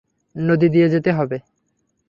নদী 0.35 0.67
দিয়ে 0.69 0.87
যেতে 0.89 1.11
হবে। 1.11 1.37